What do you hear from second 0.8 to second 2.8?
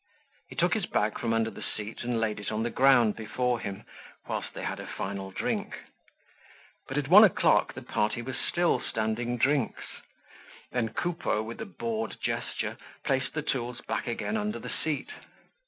bag from under the seat and laid it on the